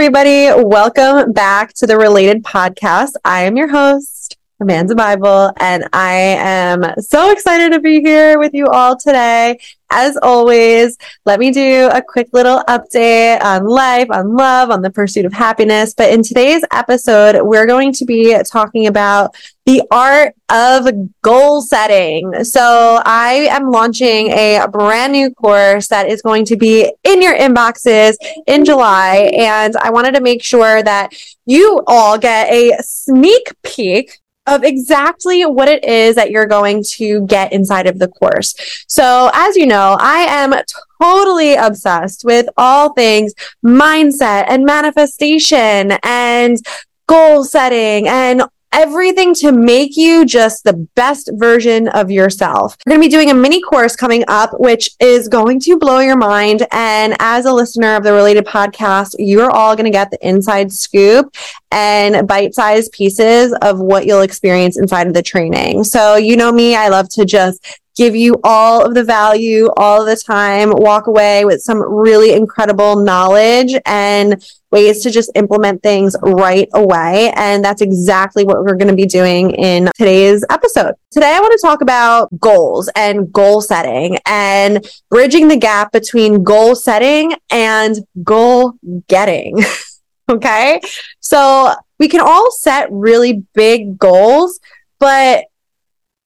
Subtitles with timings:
[0.00, 0.48] everybody.
[0.54, 3.14] Welcome back to the Related Podcast.
[3.24, 4.17] I am your host,
[4.60, 9.60] Amanda Bybel, and I am so excited to be here with you all today.
[9.90, 14.90] As always, let me do a quick little update on life, on love, on the
[14.90, 15.94] pursuit of happiness.
[15.94, 20.88] But in today's episode, we're going to be talking about the art of
[21.22, 22.42] goal setting.
[22.42, 27.36] So I am launching a brand new course that is going to be in your
[27.36, 28.16] inboxes
[28.48, 29.30] in July.
[29.36, 31.14] And I wanted to make sure that
[31.46, 37.26] you all get a sneak peek of exactly what it is that you're going to
[37.26, 38.54] get inside of the course.
[38.88, 40.54] So, as you know, I am
[41.00, 46.58] totally obsessed with all things mindset and manifestation and
[47.06, 52.76] goal setting and everything to make you just the best version of yourself.
[52.86, 56.00] We're going to be doing a mini course coming up, which is going to blow
[56.00, 56.66] your mind.
[56.70, 60.72] And as a listener of the related podcast, you're all going to get the inside
[60.72, 61.34] scoop
[61.70, 65.84] and bite sized pieces of what you'll experience inside of the training.
[65.84, 70.04] So, you know me, I love to just give you all of the value all
[70.04, 76.14] the time, walk away with some really incredible knowledge and ways to just implement things
[76.22, 77.32] right away.
[77.36, 80.94] And that's exactly what we're going to be doing in today's episode.
[81.10, 86.42] Today, I want to talk about goals and goal setting and bridging the gap between
[86.44, 88.74] goal setting and goal
[89.08, 89.58] getting.
[90.28, 90.80] okay.
[91.20, 94.60] So we can all set really big goals,
[94.98, 95.44] but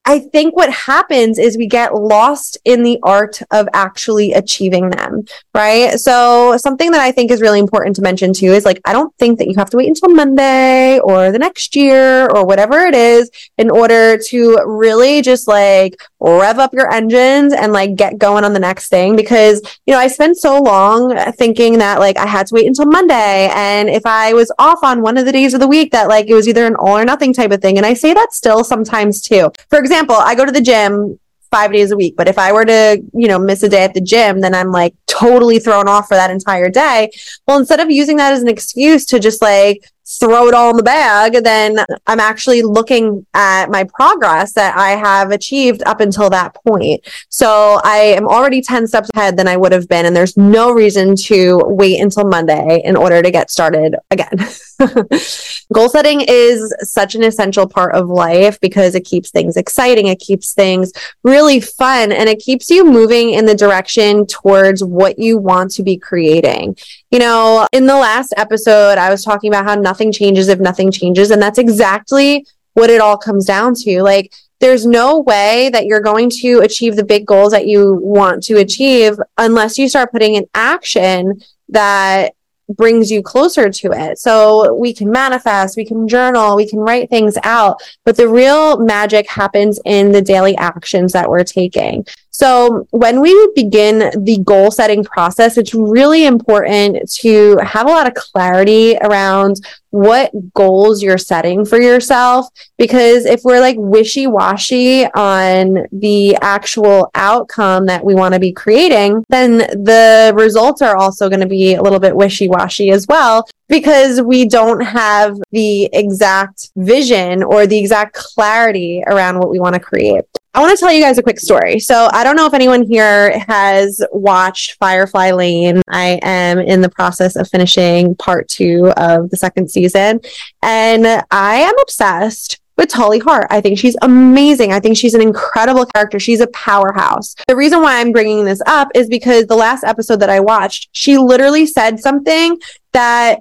[0.05, 5.25] I think what happens is we get lost in the art of actually achieving them,
[5.55, 5.99] right?
[5.99, 9.15] So something that I think is really important to mention too is like, I don't
[9.19, 12.97] think that you have to wait until Monday or the next year or whatever it
[12.97, 18.43] is in order to really just like rev up your engines and like get going
[18.43, 19.15] on the next thing.
[19.15, 22.87] Because, you know, I spent so long thinking that like I had to wait until
[22.87, 23.51] Monday.
[23.55, 26.27] And if I was off on one of the days of the week that like
[26.27, 27.77] it was either an all or nothing type of thing.
[27.77, 29.53] And I say that still sometimes too.
[29.71, 31.19] For example, example, I go to the gym
[31.53, 32.15] five days a week.
[32.17, 34.73] But if I were to, you know, miss a day at the gym, then I'm
[34.73, 37.11] like totally thrown off for that entire day.
[37.47, 39.85] Well, instead of using that as an excuse to just like
[40.19, 44.91] throw it all in the bag, then I'm actually looking at my progress that I
[44.91, 47.07] have achieved up until that point.
[47.29, 50.07] So I am already 10 steps ahead than I would have been.
[50.07, 54.37] And there's no reason to wait until Monday in order to get started again.
[55.73, 60.09] Goal setting is such an essential part of life because it keeps things exciting.
[60.09, 60.93] It keeps things
[61.23, 65.83] really fun and it keeps you moving in the direction towards what you want to
[65.83, 66.77] be creating.
[67.11, 70.91] You know, in the last episode, I was talking about how nothing changes if nothing
[70.91, 71.31] changes.
[71.31, 74.03] And that's exactly what it all comes down to.
[74.03, 78.43] Like, there's no way that you're going to achieve the big goals that you want
[78.45, 82.35] to achieve unless you start putting in action that
[82.69, 84.19] brings you closer to it.
[84.19, 88.79] So we can manifest, we can journal, we can write things out, but the real
[88.79, 92.07] magic happens in the daily actions that we're taking.
[92.33, 98.07] So when we begin the goal setting process, it's really important to have a lot
[98.07, 99.61] of clarity around
[99.91, 102.49] what goals you're setting for yourself.
[102.79, 108.53] Because if we're like wishy washy on the actual outcome that we want to be
[108.53, 113.07] creating, then the results are also going to be a little bit wishy washy as
[113.07, 119.59] well because we don't have the exact vision or the exact clarity around what we
[119.59, 120.25] want to create.
[120.53, 121.79] I want to tell you guys a quick story.
[121.79, 125.81] So, I don't know if anyone here has watched Firefly Lane.
[125.89, 130.21] I am in the process of finishing part two of the second season,
[130.63, 133.47] and I am obsessed with Tully Hart.
[133.49, 134.75] I think she's amazing.
[134.75, 136.21] I think she's an incredible character.
[136.21, 137.35] She's a powerhouse.
[137.49, 140.91] The reason why I'm bringing this up is because the last episode that I watched,
[140.93, 142.59] she literally said something
[142.93, 143.41] that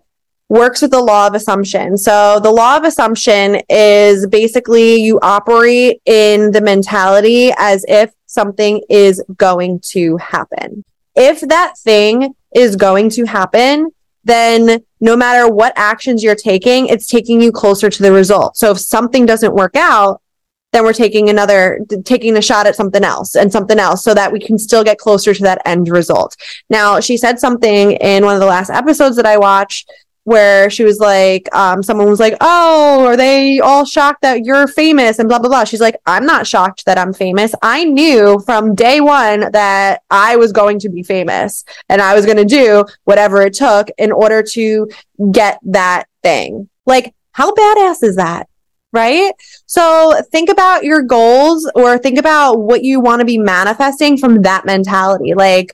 [0.52, 1.98] works with the law of assumption.
[1.98, 8.82] So the law of assumption is basically you operate in the mentality as if something
[8.90, 10.84] is going to happen.
[11.16, 13.92] If that thing is going to happen,
[14.26, 18.58] then no matter what actions you're taking, it's taking you closer to the result.
[18.58, 20.22] So if something doesn't work out,
[20.74, 24.34] then we're taking another, taking a shot at something else and something else so that
[24.34, 26.36] we can still get closer to that end result.
[26.70, 29.90] Now, she said something in one of the last episodes that I watched
[30.24, 34.68] where she was like, um, someone was like, Oh, are they all shocked that you're
[34.68, 35.64] famous and blah, blah, blah.
[35.64, 37.54] She's like, I'm not shocked that I'm famous.
[37.62, 42.26] I knew from day one that I was going to be famous and I was
[42.26, 44.90] going to do whatever it took in order to
[45.32, 46.70] get that thing.
[46.86, 48.48] Like, how badass is that?
[48.94, 49.32] Right.
[49.68, 54.42] So think about your goals or think about what you want to be manifesting from
[54.42, 55.34] that mentality.
[55.34, 55.74] Like,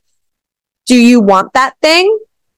[0.86, 2.16] do you want that thing?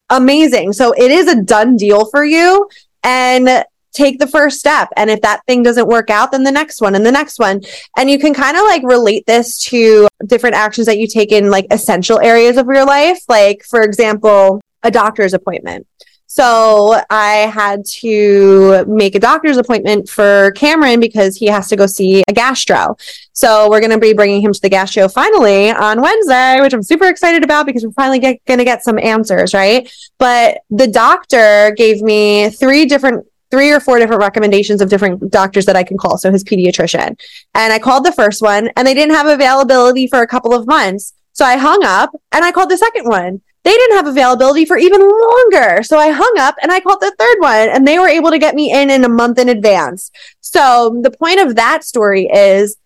[0.09, 0.73] Amazing.
[0.73, 2.69] So it is a done deal for you.
[3.03, 4.89] And take the first step.
[4.95, 7.61] And if that thing doesn't work out, then the next one and the next one.
[7.97, 11.49] And you can kind of like relate this to different actions that you take in
[11.49, 13.19] like essential areas of your life.
[13.27, 15.87] Like, for example, a doctor's appointment.
[16.31, 21.87] So I had to make a doctor's appointment for Cameron because he has to go
[21.87, 22.95] see a gastro.
[23.33, 26.83] So we're going to be bringing him to the gastro finally on Wednesday, which I'm
[26.83, 29.91] super excited about because we're finally going to get some answers, right?
[30.19, 35.65] But the doctor gave me three different three or four different recommendations of different doctors
[35.65, 36.19] that I can call.
[36.19, 37.19] So his pediatrician.
[37.55, 40.67] And I called the first one and they didn't have availability for a couple of
[40.67, 41.13] months.
[41.33, 44.77] So I hung up and I called the second one they didn't have availability for
[44.77, 45.83] even longer.
[45.83, 48.39] So I hung up and I called the third one and they were able to
[48.39, 50.11] get me in in a month in advance.
[50.41, 52.77] So the point of that story is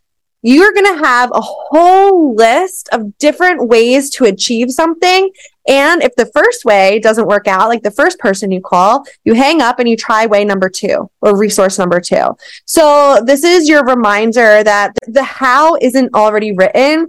[0.43, 5.31] you're going to have a whole list of different ways to achieve something.
[5.67, 9.33] And if the first way doesn't work out, like the first person you call, you
[9.33, 12.35] hang up and you try way number two or resource number two.
[12.65, 17.07] So this is your reminder that the how isn't already written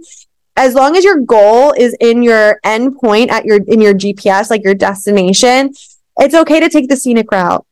[0.55, 4.49] as long as your goal is in your end point at your in your GPS,
[4.49, 5.73] like your destination,
[6.17, 7.65] it's okay to take the scenic route.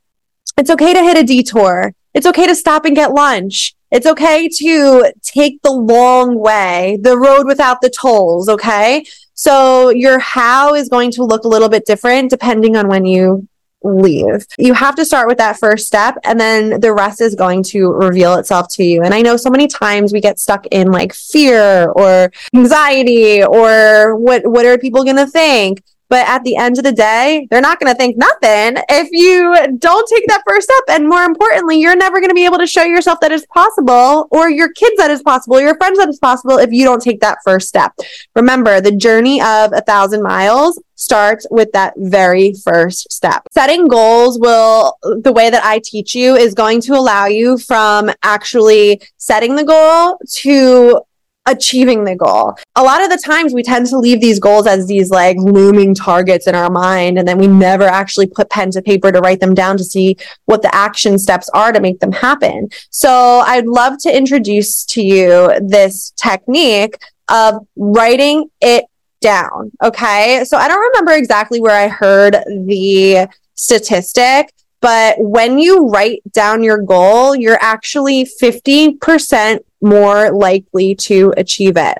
[0.58, 1.94] It's okay to hit a detour.
[2.14, 3.74] It's okay to stop and get lunch.
[3.90, 9.06] It's okay to take the long way, the road without the tolls, okay?
[9.34, 13.48] So your how is going to look a little bit different depending on when you
[13.84, 14.46] leave.
[14.58, 17.92] You have to start with that first step and then the rest is going to
[17.92, 19.04] reveal itself to you.
[19.04, 24.16] And I know so many times we get stuck in like fear or anxiety or
[24.16, 25.84] what what are people going to think?
[26.14, 29.76] But at the end of the day, they're not going to think nothing if you
[29.80, 30.84] don't take that first step.
[30.96, 34.28] And more importantly, you're never going to be able to show yourself that it's possible
[34.30, 37.20] or your kids that it's possible, your friends that it's possible if you don't take
[37.22, 37.94] that first step.
[38.36, 43.48] Remember, the journey of a thousand miles starts with that very first step.
[43.52, 48.12] Setting goals will, the way that I teach you is going to allow you from
[48.22, 51.02] actually setting the goal to
[51.46, 52.56] achieving the goal.
[52.76, 55.94] A lot of the times we tend to leave these goals as these like looming
[55.94, 59.40] targets in our mind and then we never actually put pen to paper to write
[59.40, 62.70] them down to see what the action steps are to make them happen.
[62.90, 66.98] So I'd love to introduce to you this technique
[67.30, 68.86] of writing it
[69.22, 69.72] down.
[69.82, 70.44] Okay.
[70.46, 74.52] So I don't remember exactly where I heard the statistic,
[74.84, 82.00] but when you write down your goal, you're actually 50% more likely to achieve it.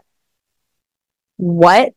[1.38, 1.94] What?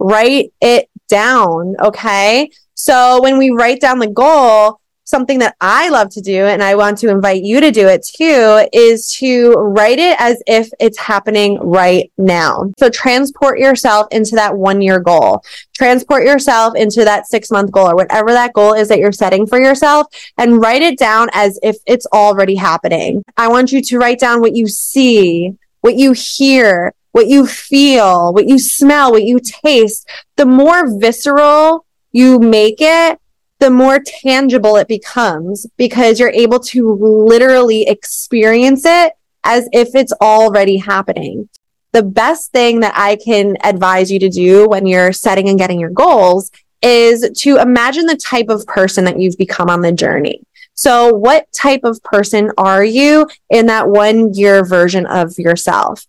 [0.00, 1.76] Write it down.
[1.80, 2.50] Okay.
[2.74, 6.74] So when we write down the goal, something that I love to do, and I
[6.74, 10.98] want to invite you to do it too, is to write it as if it's
[10.98, 12.72] happening right now.
[12.78, 17.90] So transport yourself into that one year goal, transport yourself into that six month goal
[17.90, 20.06] or whatever that goal is that you're setting for yourself
[20.38, 23.22] and write it down as if it's already happening.
[23.36, 28.32] I want you to write down what you see, what you hear, what you feel,
[28.32, 30.08] what you smell, what you taste.
[30.36, 33.20] The more visceral you make it,
[33.60, 39.12] the more tangible it becomes because you're able to literally experience it
[39.44, 41.48] as if it's already happening.
[41.92, 45.78] The best thing that I can advise you to do when you're setting and getting
[45.78, 46.50] your goals
[46.82, 50.42] is to imagine the type of person that you've become on the journey.
[50.74, 56.06] So what type of person are you in that one year version of yourself?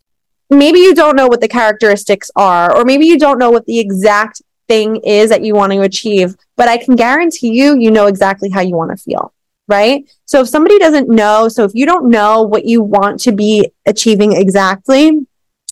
[0.50, 3.80] Maybe you don't know what the characteristics are, or maybe you don't know what the
[3.80, 8.08] exact thing is that you want to achieve, but I can guarantee you, you know
[8.08, 9.34] exactly how you want to feel.
[9.68, 10.08] Right.
[10.26, 13.72] So if somebody doesn't know, so if you don't know what you want to be
[13.88, 15.26] achieving exactly,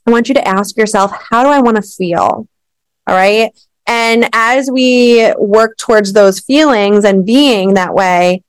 [0.07, 2.47] I want you to ask yourself, how do I want to feel?
[3.07, 3.51] All right.
[3.85, 8.43] And as we work towards those feelings and being that way,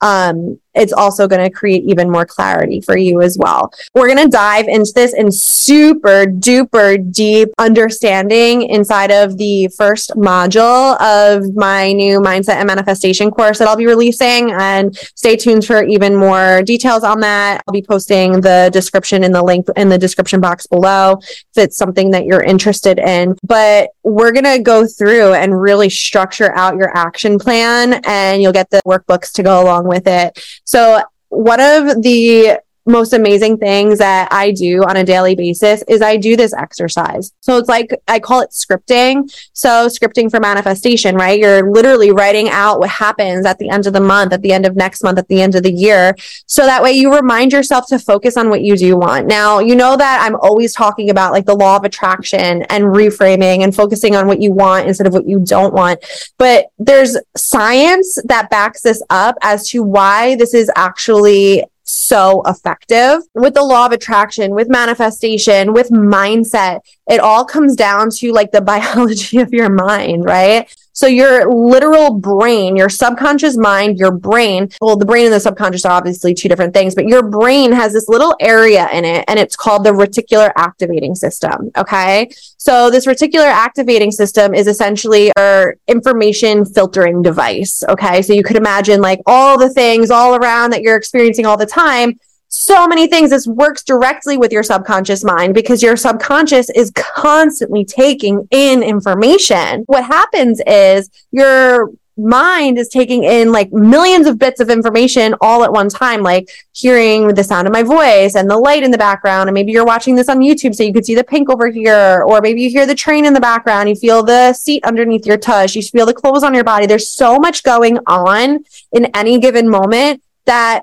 [0.00, 3.70] um, it's also going to create even more clarity for you as well.
[3.94, 10.10] We're going to dive into this in super duper deep understanding inside of the first
[10.16, 14.52] module of my new mindset and manifestation course that I'll be releasing.
[14.52, 17.62] And stay tuned for even more details on that.
[17.68, 21.76] I'll be posting the description in the link in the description box below if it's
[21.76, 23.36] something that you're interested in.
[23.42, 28.52] But we're going to go through and really structure out your action plan and you'll
[28.52, 33.98] get the workbooks to go along with it so one of the most amazing things
[33.98, 37.32] that I do on a daily basis is I do this exercise.
[37.40, 39.30] So it's like I call it scripting.
[39.52, 41.38] So scripting for manifestation, right?
[41.38, 44.66] You're literally writing out what happens at the end of the month, at the end
[44.66, 46.14] of next month, at the end of the year.
[46.46, 49.26] So that way you remind yourself to focus on what you do want.
[49.26, 53.62] Now, you know that I'm always talking about like the law of attraction and reframing
[53.62, 56.02] and focusing on what you want instead of what you don't want.
[56.38, 63.22] But there's science that backs this up as to why this is actually so effective
[63.34, 66.80] with the law of attraction, with manifestation, with mindset.
[67.08, 70.72] It all comes down to like the biology of your mind, right?
[71.00, 75.86] So your literal brain, your subconscious mind, your brain, well, the brain and the subconscious
[75.86, 79.38] are obviously two different things, but your brain has this little area in it and
[79.38, 81.70] it's called the reticular activating system.
[81.78, 82.28] Okay.
[82.58, 87.82] So this reticular activating system is essentially our information filtering device.
[87.88, 88.20] Okay.
[88.20, 91.64] So you could imagine like all the things all around that you're experiencing all the
[91.64, 93.30] time so many things.
[93.30, 99.84] This works directly with your subconscious mind because your subconscious is constantly taking in information.
[99.86, 105.62] What happens is your mind is taking in like millions of bits of information all
[105.64, 108.98] at one time, like hearing the sound of my voice and the light in the
[108.98, 109.48] background.
[109.48, 112.24] And maybe you're watching this on YouTube so you could see the pink over here,
[112.26, 113.88] or maybe you hear the train in the background.
[113.88, 115.76] You feel the seat underneath your tush.
[115.76, 116.86] You feel the clothes on your body.
[116.86, 120.82] There's so much going on in any given moment that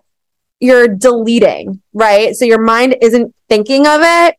[0.60, 2.36] you're deleting, right?
[2.36, 4.36] So your mind isn't thinking of it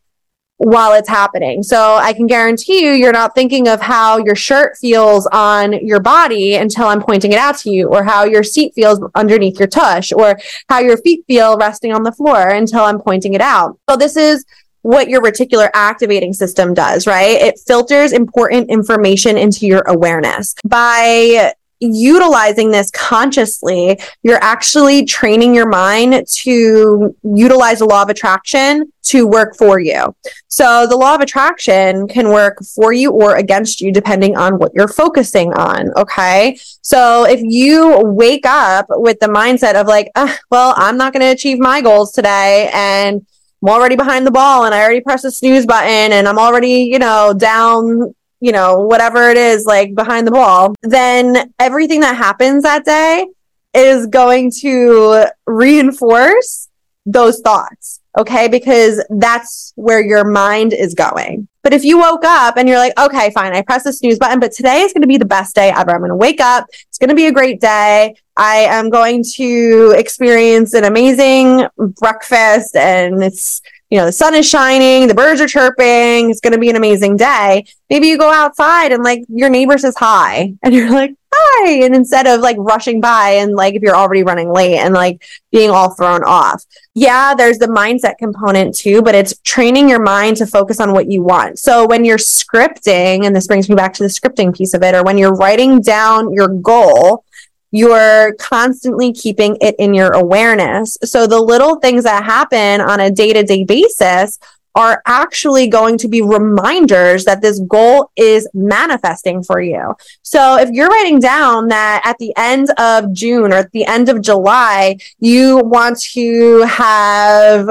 [0.57, 1.63] while it's happening.
[1.63, 6.01] So I can guarantee you, you're not thinking of how your shirt feels on your
[6.01, 9.69] body until I'm pointing it out to you, or how your seat feels underneath your
[9.69, 13.79] tush, or how your feet feel resting on the floor until I'm pointing it out.
[13.89, 14.43] So this is
[14.81, 17.41] what your reticular activating system does, right?
[17.41, 25.67] It filters important information into your awareness by utilizing this consciously, you're actually training your
[25.67, 30.15] mind to utilize the law of attraction to work for you.
[30.47, 34.73] So the law of attraction can work for you or against you depending on what
[34.75, 35.91] you're focusing on.
[35.97, 36.59] Okay.
[36.81, 40.11] So if you wake up with the mindset of like,
[40.51, 43.25] well, I'm not going to achieve my goals today and
[43.63, 46.83] I'm already behind the ball and I already pressed the snooze button and I'm already,
[46.83, 52.15] you know, down you know, whatever it is, like behind the ball, then everything that
[52.15, 53.27] happens that day
[53.73, 56.69] is going to reinforce
[57.05, 57.99] those thoughts.
[58.17, 58.47] Okay.
[58.47, 61.47] Because that's where your mind is going.
[61.61, 64.39] But if you woke up and you're like, okay, fine, I press the snooze button,
[64.39, 65.91] but today is going to be the best day ever.
[65.91, 66.65] I'm going to wake up.
[66.87, 68.15] It's going to be a great day.
[68.37, 74.47] I am going to experience an amazing breakfast and it's, you know, the sun is
[74.47, 77.65] shining, the birds are chirping, it's going to be an amazing day.
[77.89, 81.83] Maybe you go outside and like your neighbor says hi and you're like, hi.
[81.83, 85.23] And instead of like rushing by and like if you're already running late and like
[85.51, 86.63] being all thrown off.
[86.93, 91.09] Yeah, there's the mindset component too, but it's training your mind to focus on what
[91.09, 91.57] you want.
[91.57, 94.93] So when you're scripting, and this brings me back to the scripting piece of it,
[94.93, 97.23] or when you're writing down your goal,
[97.71, 100.97] you're constantly keeping it in your awareness.
[101.03, 104.39] So the little things that happen on a day to day basis
[104.75, 109.95] are actually going to be reminders that this goal is manifesting for you.
[110.21, 114.09] So if you're writing down that at the end of June or at the end
[114.09, 117.69] of July, you want to have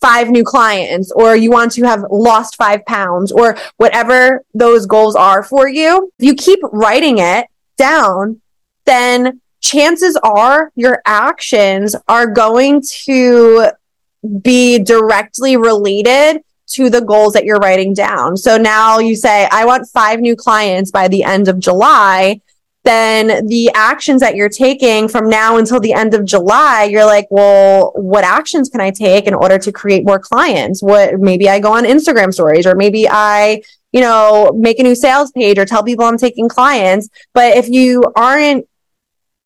[0.00, 5.16] five new clients or you want to have lost five pounds or whatever those goals
[5.16, 8.40] are for you, if you keep writing it down,
[8.86, 13.68] then chances are your actions are going to
[14.42, 18.36] be directly related to the goals that you're writing down.
[18.36, 22.40] So now you say, I want five new clients by the end of July.
[22.82, 27.26] Then the actions that you're taking from now until the end of July, you're like,
[27.30, 30.82] well, what actions can I take in order to create more clients?
[30.82, 33.62] What maybe I go on Instagram stories or maybe I,
[33.92, 37.08] you know, make a new sales page or tell people I'm taking clients.
[37.34, 38.66] But if you aren't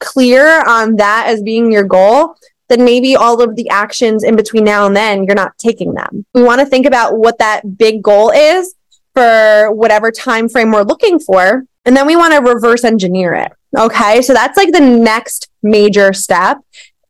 [0.00, 2.34] clear on that as being your goal,
[2.68, 6.24] then maybe all of the actions in between now and then, you're not taking them.
[6.34, 8.74] We want to think about what that big goal is
[9.14, 11.64] for whatever time frame we're looking for.
[11.84, 13.52] And then we want to reverse engineer it.
[13.76, 14.22] Okay.
[14.22, 16.58] So that's like the next major step.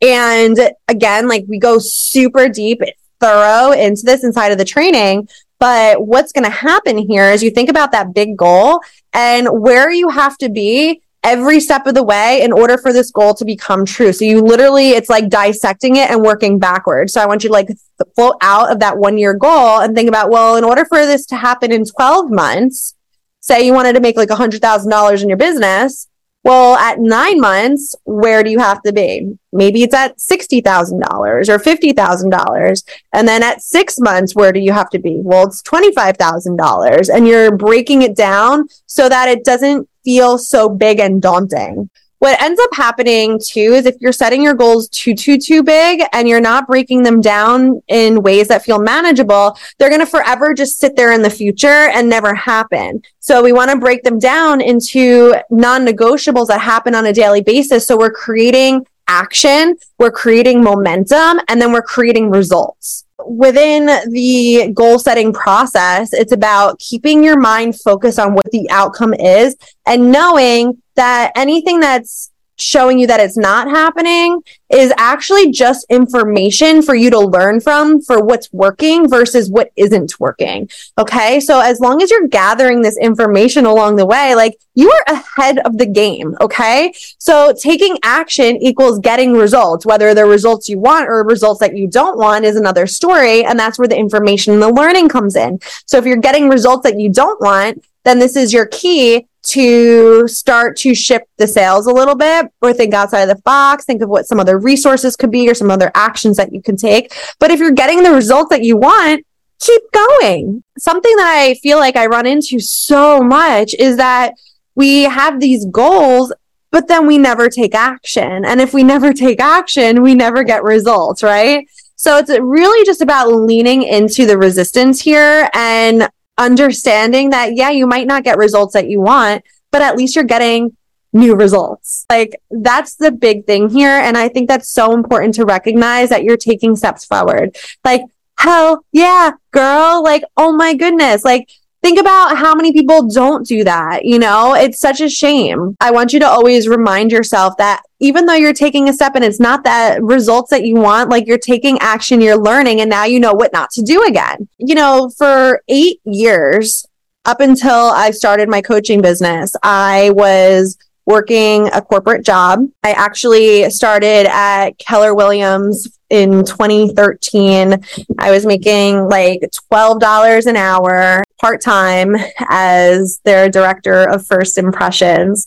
[0.01, 2.81] And again, like we go super deep,
[3.21, 5.29] thorough into this inside of the training.
[5.59, 8.81] But what's going to happen here is you think about that big goal
[9.13, 13.11] and where you have to be every step of the way in order for this
[13.11, 14.13] goal to become true.
[14.13, 17.13] So you literally, it's like dissecting it and working backwards.
[17.13, 17.69] So I want you to like
[18.15, 21.27] float out of that one year goal and think about, well, in order for this
[21.27, 22.95] to happen in 12 months,
[23.41, 26.09] say you wanted to make like a hundred thousand dollars in your business,
[26.43, 29.37] Well, at nine months, where do you have to be?
[29.53, 31.03] Maybe it's at $60,000
[31.49, 32.85] or $50,000.
[33.13, 35.21] And then at six months, where do you have to be?
[35.23, 41.01] Well, it's $25,000 and you're breaking it down so that it doesn't feel so big
[41.01, 41.91] and daunting.
[42.21, 46.03] What ends up happening too is if you're setting your goals too too too big
[46.13, 50.53] and you're not breaking them down in ways that feel manageable they're going to forever
[50.53, 53.01] just sit there in the future and never happen.
[53.21, 57.87] So we want to break them down into non-negotiables that happen on a daily basis.
[57.87, 64.99] So we're creating action we're creating momentum and then we're creating results within the goal
[64.99, 70.83] setting process, it's about keeping your mind focused on what the outcome is and knowing
[70.97, 72.31] that anything that's
[72.61, 78.01] showing you that it's not happening is actually just information for you to learn from
[78.01, 80.69] for what's working versus what isn't working.
[80.97, 81.41] Okay.
[81.41, 85.59] So as long as you're gathering this information along the way, like you are ahead
[85.61, 86.37] of the game.
[86.41, 86.93] Okay.
[87.19, 91.89] So taking action equals getting results, whether they're results you want or results that you
[91.89, 93.45] don't want is another story.
[93.45, 95.59] And that's where the information and the learning comes in.
[95.87, 100.29] So if you're getting results that you don't want, then this is your key to
[100.29, 104.03] start to shift the sales a little bit or think outside of the box, think
[104.03, 107.13] of what some other resources could be or some other actions that you can take.
[107.39, 109.25] But if you're getting the results that you want,
[109.61, 110.63] keep going.
[110.79, 114.35] Something that I feel like I run into so much is that
[114.75, 116.33] we have these goals,
[116.71, 118.45] but then we never take action.
[118.45, 121.67] And if we never take action, we never get results, right?
[121.97, 126.09] So it's really just about leaning into the resistance here and
[126.41, 130.25] understanding that, yeah, you might not get results that you want, but at least you're
[130.25, 130.77] getting
[131.13, 132.07] new results.
[132.11, 133.91] Like that's the big thing here.
[133.91, 137.57] And I think that's so important to recognize that you're taking steps forward.
[137.85, 138.03] Like,
[138.39, 140.03] hell yeah, girl.
[140.03, 141.25] Like, oh my goodness.
[141.25, 141.51] Like,
[141.83, 144.05] think about how many people don't do that.
[144.05, 145.77] You know, it's such a shame.
[145.81, 149.25] I want you to always remind yourself that even though you're taking a step and
[149.25, 153.05] it's not the results that you want, like you're taking action, you're learning, and now
[153.05, 154.49] you know what not to do again.
[154.59, 156.87] You know, for eight years,
[157.25, 162.61] up until I started my coaching business, I was working a corporate job.
[162.83, 167.83] I actually started at Keller Williams in 2013.
[168.19, 169.41] I was making like
[169.73, 172.17] $12 an hour part time
[172.51, 175.47] as their director of first impressions.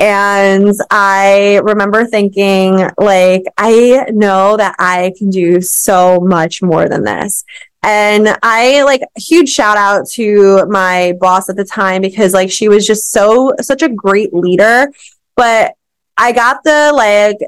[0.00, 7.02] And I remember thinking, like, I know that I can do so much more than
[7.02, 7.44] this.
[7.82, 12.68] And I like huge shout out to my boss at the time because like she
[12.68, 14.88] was just so such a great leader.
[15.36, 15.74] But
[16.16, 17.38] I got the like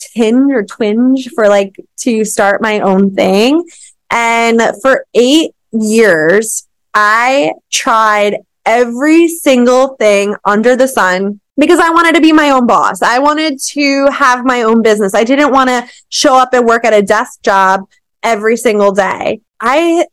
[0.00, 3.64] tinge or twinge for like to start my own thing.
[4.10, 12.14] And for eight years, I tried every single thing under the sun because I wanted
[12.14, 13.02] to be my own boss.
[13.02, 15.14] I wanted to have my own business.
[15.14, 17.82] I didn't want to show up and work at a desk job
[18.22, 19.40] every single day.
[19.60, 20.06] I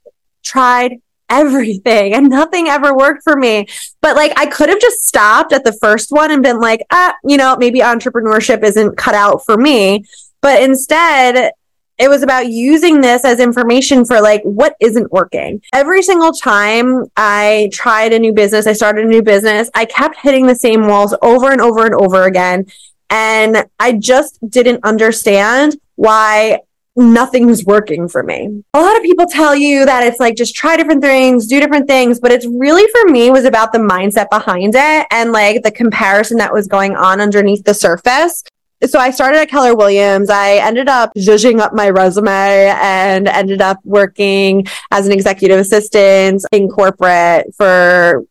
[0.44, 3.68] tried everything and nothing ever worked for me.
[4.02, 7.16] But like I could have just stopped at the first one and been like, ah,
[7.24, 10.06] you know, maybe entrepreneurship isn't cut out for me.
[10.42, 11.52] But instead,
[11.98, 15.62] it was about using this as information for like what isn't working.
[15.74, 20.18] Every single time I tried a new business, I started a new business, I kept
[20.18, 22.66] hitting the same walls over and over and over again.
[23.10, 26.60] And I just didn't understand why
[26.98, 28.64] nothing was working for me.
[28.74, 31.88] A lot of people tell you that it's like just try different things, do different
[31.88, 35.72] things, but it's really for me was about the mindset behind it and like the
[35.72, 38.44] comparison that was going on underneath the surface
[38.86, 40.30] so I started at Keller Williams.
[40.30, 46.46] I ended up zhuzhing up my resume and ended up working as an executive assistant
[46.52, 48.24] in corporate for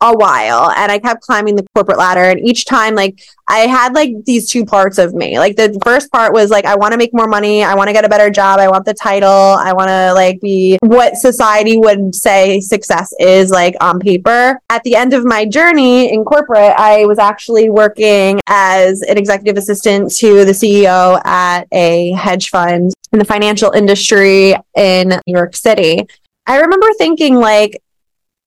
[0.00, 2.24] a while and I kept climbing the corporate ladder.
[2.24, 5.38] And each time, like, I had like these two parts of me.
[5.38, 7.62] Like, the first part was like, I want to make more money.
[7.62, 8.58] I want to get a better job.
[8.58, 9.28] I want the title.
[9.28, 14.60] I want to like be what society would say success is like on paper.
[14.70, 19.56] At the end of my journey in corporate, I was actually working as an executive
[19.56, 25.54] assistant to the CEO at a hedge fund in the financial industry in New York
[25.54, 26.06] City.
[26.46, 27.82] I remember thinking, like,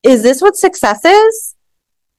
[0.08, 1.56] is this what success is?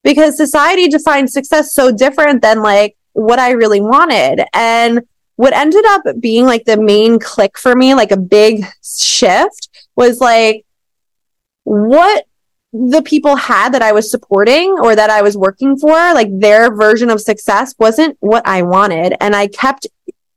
[0.05, 4.45] Because society defines success so different than like what I really wanted.
[4.55, 5.03] And
[5.37, 10.21] what ended up being like the main click for me, like a big shift, was
[10.21, 10.65] like
[11.65, 12.25] what
[12.73, 16.75] the people had that I was supporting or that I was working for, like their
[16.75, 19.15] version of success wasn't what I wanted.
[19.21, 19.87] And I kept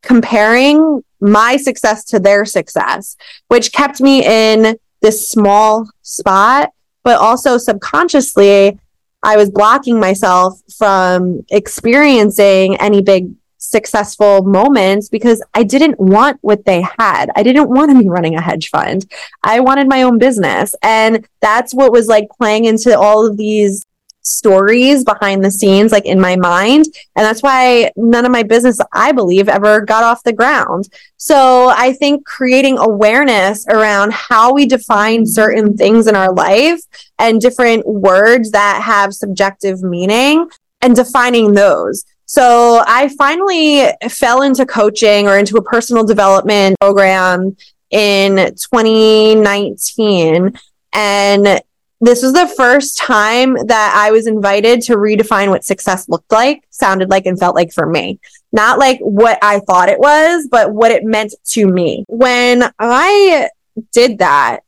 [0.01, 3.17] comparing my success to their success,
[3.49, 6.71] which kept me in this small spot
[7.03, 8.79] but also subconsciously,
[9.23, 16.65] I was blocking myself from experiencing any big successful moments because I didn't want what
[16.65, 17.29] they had.
[17.35, 19.05] I didn't want to be running a hedge fund.
[19.43, 20.75] I wanted my own business.
[20.81, 23.85] And that's what was like playing into all of these
[24.21, 26.86] stories behind the scenes, like in my mind.
[27.15, 30.89] And that's why none of my business, I believe, ever got off the ground.
[31.17, 36.81] So I think creating awareness around how we define certain things in our life
[37.19, 40.49] and different words that have subjective meaning
[40.81, 42.05] and defining those.
[42.25, 47.57] So I finally fell into coaching or into a personal development program
[47.89, 50.53] in 2019.
[50.93, 51.62] And
[52.01, 56.63] this was the first time that I was invited to redefine what success looked like,
[56.71, 58.19] sounded like, and felt like for me.
[58.51, 62.03] Not like what I thought it was, but what it meant to me.
[62.07, 63.49] When I
[63.93, 64.61] did that,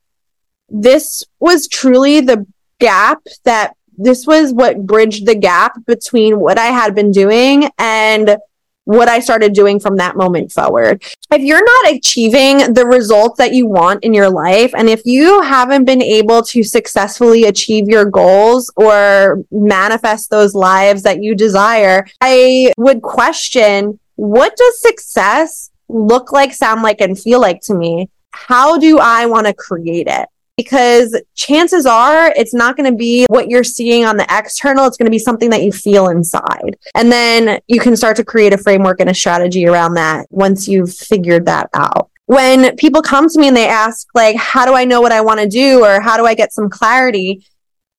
[0.69, 2.45] this was truly the
[2.79, 8.37] gap that this was what bridged the gap between what I had been doing and
[8.85, 11.03] what I started doing from that moment forward.
[11.31, 15.41] If you're not achieving the results that you want in your life, and if you
[15.41, 22.05] haven't been able to successfully achieve your goals or manifest those lives that you desire,
[22.21, 28.09] I would question what does success look like, sound like, and feel like to me?
[28.31, 30.27] How do I want to create it?
[30.57, 34.85] Because chances are it's not going to be what you're seeing on the external.
[34.85, 36.77] It's going to be something that you feel inside.
[36.95, 40.67] And then you can start to create a framework and a strategy around that once
[40.67, 42.09] you've figured that out.
[42.25, 45.21] When people come to me and they ask, like, how do I know what I
[45.21, 45.83] want to do?
[45.83, 47.45] Or how do I get some clarity?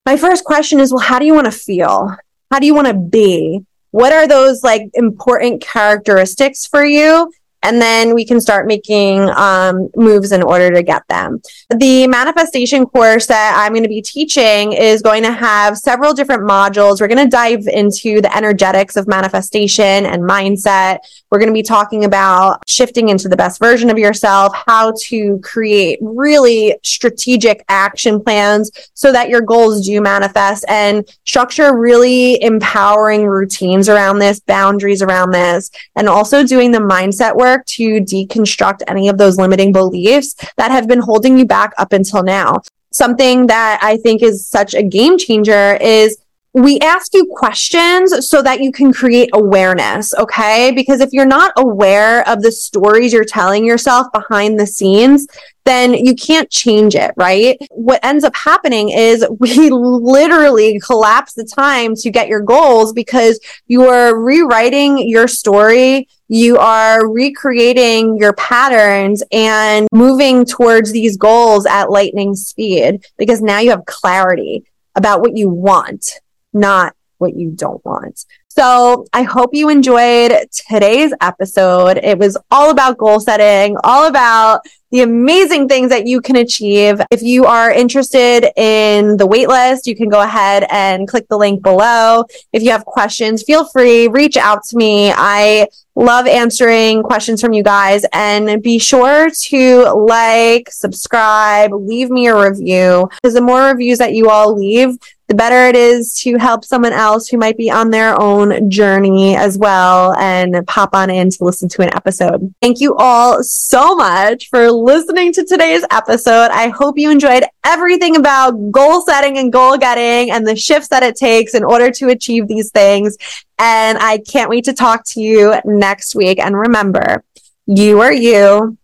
[0.07, 2.17] My first question is, well, how do you want to feel?
[2.51, 3.65] How do you want to be?
[3.91, 7.31] What are those like important characteristics for you?
[7.65, 11.41] And then we can start making um, moves in order to get them.
[11.71, 16.43] The manifestation course that I'm going to be teaching is going to have several different
[16.43, 17.01] modules.
[17.01, 20.99] We're going to dive into the energetics of manifestation and mindset.
[21.31, 25.39] We're going to be talking about shifting into the best version of yourself, how to
[25.43, 33.25] create really strategic action plans so that your goals do manifest and structure really empowering
[33.25, 38.83] routines around this, boundaries around this, and also doing the mindset work work to deconstruct
[38.89, 42.61] any of those limiting beliefs that have been holding you back up until now.
[42.93, 46.19] Something that I think is such a game changer is
[46.53, 50.71] we ask you questions so that you can create awareness, okay?
[50.73, 55.27] Because if you're not aware of the stories you're telling yourself behind the scenes,
[55.65, 57.57] then you can't change it, right?
[57.71, 63.41] What ends up happening is we literally collapse the time to get your goals because
[63.67, 66.09] you are rewriting your story.
[66.29, 73.59] You are recreating your patterns and moving towards these goals at lightning speed because now
[73.59, 76.21] you have clarity about what you want,
[76.53, 78.25] not what you don't want.
[78.57, 80.33] So I hope you enjoyed
[80.69, 81.99] today's episode.
[81.99, 84.61] It was all about goal setting, all about
[84.93, 87.01] the amazing things that you can achieve.
[87.11, 91.65] If you are interested in the waitlist, you can go ahead and click the link
[91.65, 92.27] below.
[92.53, 95.11] If you have questions, feel free, reach out to me.
[95.13, 102.29] I love answering questions from you guys and be sure to like, subscribe, leave me
[102.29, 106.37] a review because the more reviews that you all leave, the better it is to
[106.37, 111.09] help someone else who might be on their own journey as well and pop on
[111.09, 112.55] in to listen to an episode.
[112.61, 116.51] Thank you all so much for listening to today's episode.
[116.51, 121.03] I hope you enjoyed everything about goal setting and goal getting and the shifts that
[121.03, 123.17] it takes in order to achieve these things.
[123.59, 126.39] And I can't wait to talk to you next week.
[126.39, 127.25] And remember,
[127.67, 128.77] you are you,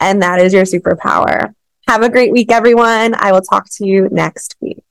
[0.00, 1.54] and that is your superpower.
[1.86, 3.14] Have a great week, everyone.
[3.14, 4.81] I will talk to you next week.